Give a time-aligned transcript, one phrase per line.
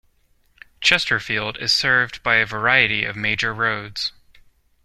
[0.79, 4.13] Chesterfield is served by a variety of major roads.